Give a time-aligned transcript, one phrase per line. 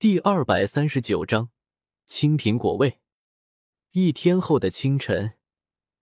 [0.00, 1.50] 第二百三十九章
[2.06, 3.02] 青苹果味。
[3.90, 5.34] 一天后的清晨，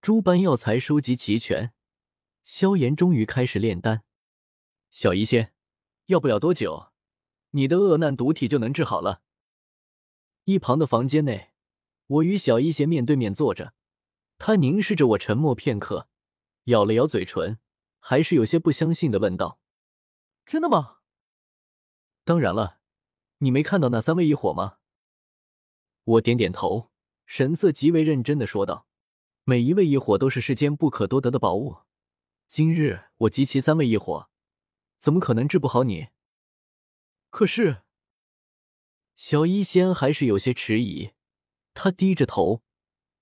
[0.01, 1.73] 诸般药材收集齐全，
[2.45, 4.05] 萧炎终于开始炼丹。
[4.93, 5.53] 小医仙，
[6.07, 6.93] 要不了多久，
[7.51, 9.23] 你的恶难毒体就能治好了。
[10.45, 11.51] 一旁的房间内，
[12.07, 13.75] 我与小医仙面对面坐着，
[14.39, 16.09] 他凝视着我，沉默片刻，
[16.67, 17.59] 咬了咬嘴唇，
[17.99, 19.59] 还是有些不相信的问道
[20.47, 20.99] ：“真的吗
[22.23, 22.78] ？”“当然了。”
[23.39, 24.79] 你没看到那三位异火吗？
[26.05, 26.91] 我点点头，
[27.27, 28.87] 神色极为认真的说道
[29.45, 31.79] ：“每一位异火都是世间不可多得的宝物。
[32.49, 34.29] 今日我集齐三位异火，
[34.99, 36.09] 怎么可能治不好你？”
[37.31, 37.83] 可是，
[39.15, 41.13] 小医仙还是有些迟疑。
[41.75, 42.63] 他低着头，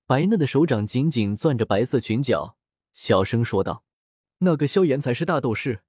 [0.07, 2.57] 白嫩的手掌紧紧攥着白色裙角，
[2.95, 3.85] 小声说道
[4.39, 5.83] ：“那个萧炎才是大斗士，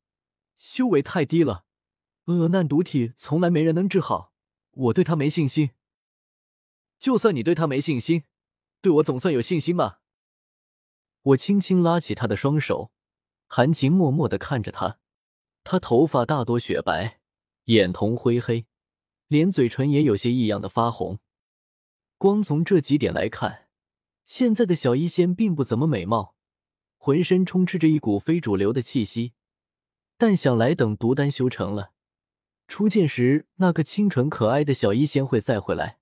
[0.57, 1.65] 修为太低了。”
[2.27, 4.33] 恶难毒体从来没人能治好，
[4.71, 5.71] 我对他没信心。
[6.99, 8.23] 就算你对他没信心，
[8.81, 10.01] 对我总算有信心吧？
[11.21, 12.91] 我轻轻拉起他的双手，
[13.47, 14.99] 含情脉脉的看着他。
[15.63, 17.19] 他头发大多雪白，
[17.65, 18.65] 眼瞳灰黑，
[19.27, 21.19] 连嘴唇也有些异样的发红。
[22.17, 23.67] 光从这几点来看，
[24.25, 26.35] 现在的小医仙并不怎么美貌，
[26.97, 29.33] 浑身充斥着一股非主流的气息。
[30.17, 31.93] 但想来，等毒丹修成了。
[32.67, 35.99] 初见时，那个清纯可爱的小医仙会再回来。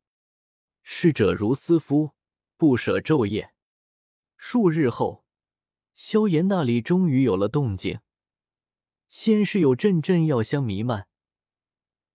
[0.82, 2.12] 逝者如斯夫，
[2.58, 3.54] 不舍昼夜。
[4.36, 5.24] 数日后，
[5.94, 8.00] 萧炎那里终于有了动静。
[9.08, 11.08] 先是有阵阵药香弥漫，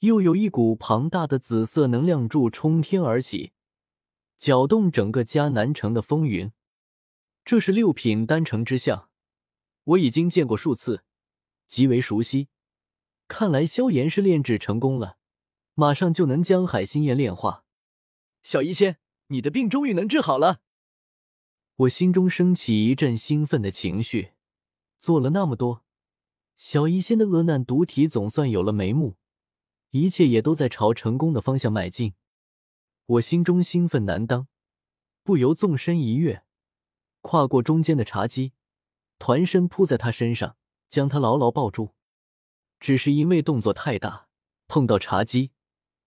[0.01, 3.53] 又有一股庞大的紫色能量柱冲天而起，
[4.37, 6.53] 搅动整个迦南城的风云。
[7.45, 9.09] 这是六品丹城之象，
[9.85, 11.05] 我已经见过数次，
[11.67, 12.49] 极为熟悉。
[13.31, 15.17] 看来萧炎是炼制成功了，
[15.75, 17.65] 马上就能将海心焰炼化。
[18.43, 20.63] 小医仙，你的病终于能治好了。
[21.77, 24.33] 我心中升起一阵兴奋的情绪。
[24.99, 25.85] 做了那么多，
[26.57, 29.17] 小医仙的恶难毒体总算有了眉目，
[29.91, 32.15] 一切也都在朝成功的方向迈进。
[33.07, 34.49] 我心中兴奋难当，
[35.23, 36.43] 不由纵身一跃，
[37.21, 38.55] 跨过中间的茶几，
[39.21, 40.57] 团身扑在他身上，
[40.89, 41.95] 将他牢牢抱住。
[42.81, 44.27] 只是因为动作太大，
[44.67, 45.53] 碰到茶几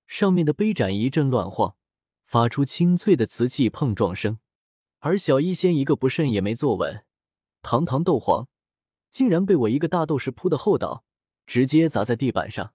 [0.07, 1.77] 上面的杯盏一阵乱晃，
[2.25, 4.39] 发出清脆的瓷器碰撞声。
[4.99, 7.05] 而小医仙一个不慎也没坐稳，
[7.61, 8.47] 堂堂斗皇
[9.11, 11.03] 竟然被我一个大斗士扑的后倒，
[11.45, 12.73] 直接砸在地板上。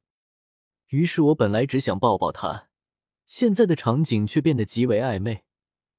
[0.88, 2.68] 于是我本来只想抱抱他，
[3.26, 5.44] 现在的场景却变得极为暧昧，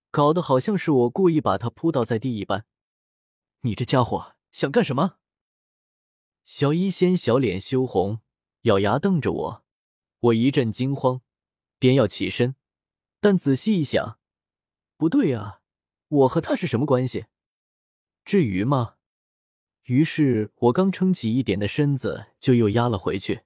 [0.09, 2.65] 搞得好像是我故意把他扑倒在地一般。
[3.61, 5.17] 你这家伙想干什么？
[6.51, 8.21] 小医仙小脸羞红，
[8.61, 9.63] 咬牙瞪着我，
[10.19, 11.21] 我一阵惊慌，
[11.77, 12.55] 便要起身，
[13.19, 14.17] 但仔细一想，
[14.97, 15.61] 不对啊，
[16.07, 17.27] 我和他是什么关系？
[18.25, 18.95] 至于吗？
[19.83, 23.41] 于是我刚撑起一点的身子，就又压了回去。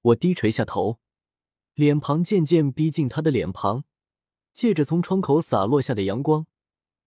[0.00, 1.00] 我低垂下头，
[1.74, 3.82] 脸庞渐渐逼近他的脸庞，
[4.54, 6.46] 借着从窗口洒落下的阳光，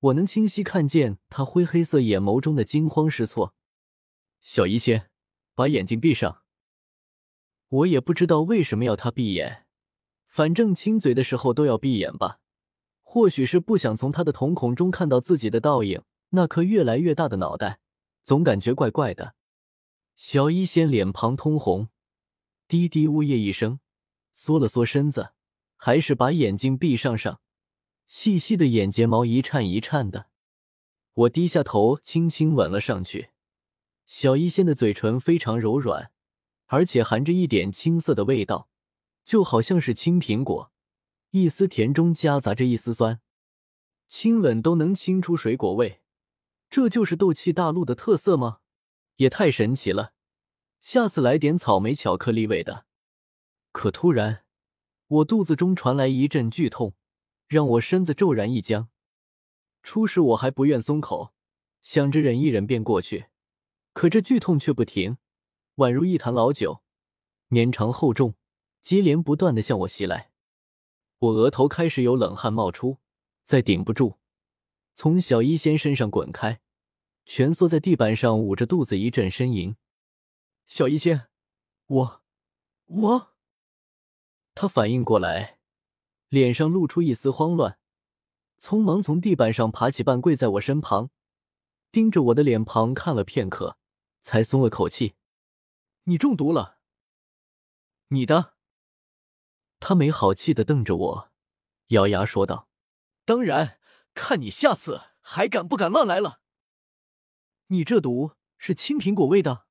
[0.01, 3.55] 我能清晰看见他灰黑色眼眸中的惊慌失措。
[4.41, 5.09] 小医仙。
[5.55, 6.43] 把眼睛闭上。
[7.69, 9.65] 我也不知道为什么要他闭眼，
[10.27, 12.39] 反正亲嘴的时候都要闭眼吧。
[13.01, 17.79] 或许是不想从他的瞳孔中看到自己的倒影，那颗越来越大的脑袋，
[18.23, 19.35] 总感觉怪怪的。
[20.15, 21.89] 小医仙脸庞通红，
[22.67, 23.79] 低低呜咽一声，
[24.33, 25.33] 缩了缩身子，
[25.75, 27.41] 还是把眼睛闭上上，
[28.07, 30.29] 细细的眼睫毛一颤一颤的。
[31.13, 33.32] 我低下头，轻轻吻了上去。
[34.05, 36.11] 小医仙的嘴唇非常柔软，
[36.67, 38.69] 而且含着一点青涩的味道，
[39.23, 40.71] 就好像是青苹果，
[41.31, 43.21] 一丝甜中夹杂着一丝酸，
[44.07, 46.01] 亲吻都能亲出水果味，
[46.69, 48.59] 这就是斗气大陆的特色吗？
[49.17, 50.13] 也太神奇了！
[50.81, 52.85] 下次来点草莓巧克力味的。
[53.71, 54.43] 可突然，
[55.07, 56.95] 我肚子中传来一阵剧痛，
[57.47, 58.89] 让我身子骤然一僵。
[59.81, 61.33] 初时我还不愿松口，
[61.81, 63.27] 想着忍一忍便过去。
[63.93, 65.17] 可这剧痛却不停，
[65.75, 66.83] 宛如一坛老酒，
[67.47, 68.35] 绵长厚重，
[68.81, 70.31] 接连不断的向我袭来。
[71.19, 72.97] 我额头开始有冷汗冒出，
[73.43, 74.17] 再顶不住，
[74.93, 76.59] 从小医仙身上滚开，
[77.25, 79.75] 蜷缩在地板上，捂着肚子一阵呻吟。
[80.65, 81.27] 小医仙，
[81.85, 82.21] 我，
[82.85, 83.33] 我……
[84.55, 85.59] 他反应过来，
[86.29, 87.77] 脸上露出一丝慌乱，
[88.59, 91.11] 匆忙从地板上爬起，半跪在我身旁，
[91.91, 93.77] 盯着我的脸庞看了片刻。
[94.23, 95.15] 才松了口气，
[96.05, 96.79] 你中毒了。
[98.07, 98.53] 你的。
[99.79, 101.31] 他没好气的瞪着我，
[101.87, 102.69] 咬牙说道
[103.25, 103.79] ：“当然，
[104.13, 106.39] 看你下次还敢不敢乱来了。
[107.67, 109.65] 你这毒是青苹果味的。”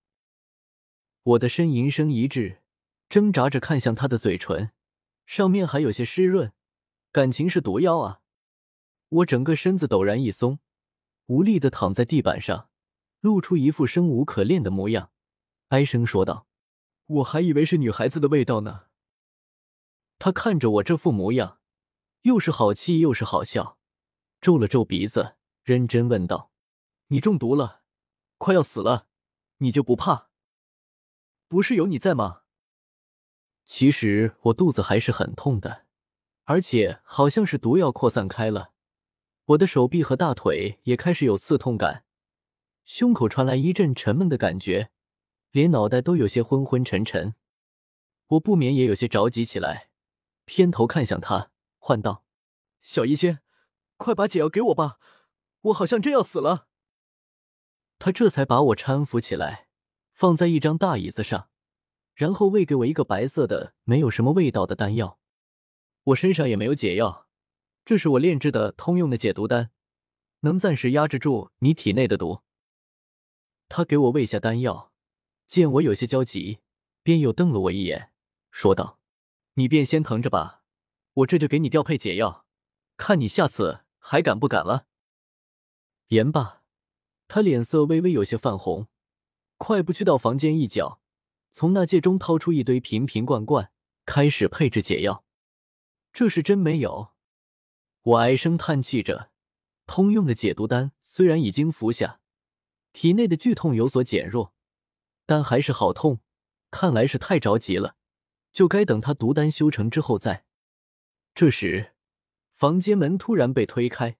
[1.25, 2.63] 我的呻吟声一滞，
[3.09, 4.73] 挣扎着看向他的嘴唇，
[5.25, 6.53] 上面还有些湿润，
[7.11, 8.21] 感情是毒药啊！
[9.09, 10.59] 我整个身子陡然一松，
[11.27, 12.69] 无力的躺在地板上，
[13.23, 15.13] 露出一副生无可恋的模样，
[15.69, 16.49] 哀声说道
[17.07, 18.87] ：“我还以为是女孩子的味道呢。”
[20.19, 21.61] 他看着我这副模样，
[22.23, 23.79] 又是好气又是好笑，
[24.41, 26.51] 皱了皱鼻子，认真问道
[27.09, 27.83] ：“你中毒了，
[28.39, 29.07] 快要死了，
[29.59, 30.29] 你就不怕？
[31.47, 32.43] 不是有你在吗？”
[33.65, 35.87] 其实我肚子还是很痛的，
[36.43, 38.73] 而且好像是毒药扩散开了，
[39.45, 42.05] 我的手臂和大腿也开始有刺痛感，
[42.84, 44.90] 胸口传来一阵沉闷的感觉，
[45.50, 47.34] 连脑袋都有些昏昏沉沉，
[48.29, 49.90] 我不免也有些着急起来。
[50.44, 52.25] 偏头看向他，唤道
[52.82, 53.40] ：“小医仙，
[53.96, 54.99] 快把解药给我吧，
[55.61, 56.67] 我好像真要死了。”
[57.99, 59.69] 他这才把我搀扶起来，
[60.12, 61.49] 放在一张大椅子上，
[62.14, 65.20] 然后喂给我一个白色的、没有什么味道的丹药。
[66.02, 67.29] 我身上也没有解药，
[67.84, 69.70] 这是我炼制的通用的解毒丹，
[70.40, 72.43] 能暂时压制住你体内的毒。
[73.75, 74.93] 他给我喂下丹药，
[75.47, 76.59] 见我有些焦急，
[77.03, 78.11] 便又瞪了我一眼，
[78.51, 78.99] 说道。
[79.55, 80.63] 你便先疼着吧，
[81.15, 82.45] 我这就给你调配解药，
[82.99, 84.89] 看你下次还敢不敢了。
[86.09, 86.65] 言罢，
[87.29, 88.89] 他脸色微微有些泛红，
[89.57, 91.01] 快步去到房间一角，
[91.51, 93.73] 从那戒中掏出一堆瓶瓶罐罐，
[94.05, 95.25] 开始配置解药。
[96.13, 97.13] 这是真没有，
[98.03, 99.31] 我唉声叹气着。
[99.87, 102.21] 通用的解毒丹虽然已经服下，
[102.93, 104.53] 体内的剧痛有所减弱，
[105.27, 106.21] 但还是好痛，
[106.71, 107.97] 看来是太着急了。
[108.53, 110.44] 就该等他毒丹修成之后再。
[111.35, 111.93] 这时，
[112.55, 114.19] 房间门突然被推开，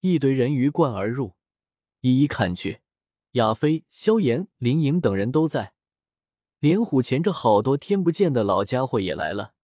[0.00, 1.34] 一堆人鱼贯而入。
[2.00, 2.80] 一一看去，
[3.32, 5.72] 亚飞、萧炎、林颖等人都在，
[6.58, 9.54] 连虎钳这好多天不见的老家伙也来了。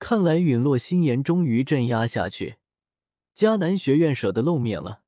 [0.00, 2.56] 看来陨落心炎终于镇压下去，
[3.36, 5.02] 迦南学院舍得露面了。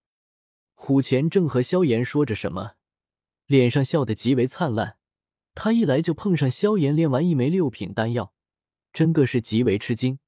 [0.85, 2.73] 虎钳正和萧炎说着什么，
[3.47, 4.99] 脸上笑得极为灿烂。
[5.55, 8.35] 他一来就碰上萧炎炼完一枚六品丹药，
[8.93, 10.19] 真个是极为吃惊。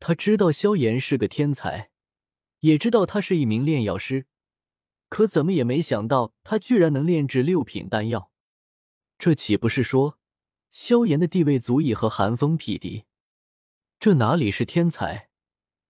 [0.00, 1.90] 他知道萧炎是个天才，
[2.60, 4.24] 也知道他是一名炼药师，
[5.10, 8.32] 可怎么也没想到他居然能炼制六品丹药。
[9.18, 10.18] 这岂不是说
[10.70, 13.04] 萧炎的地位足以和寒风匹敌？
[14.00, 15.27] 这哪里是天才，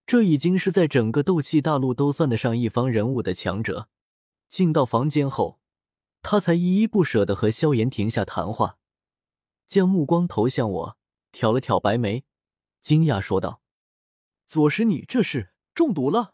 [0.09, 3.89] 这已经是在整个斗气大陆都算得上一方人物的强者。
[4.47, 5.59] 进到房间后。
[6.23, 8.79] 他才依依不舍的和萧炎停下谈话，
[9.67, 10.97] 将目光投向我，
[11.31, 12.25] 挑了挑白眉，
[12.81, 13.61] 惊讶说道
[14.47, 16.33] ：“左师，你这是中毒了？”